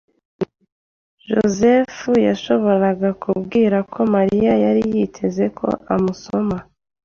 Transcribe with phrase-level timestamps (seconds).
[1.27, 6.57] Joseph yashoboraga kubwira ko Mariya yari yiteze ko amusoma.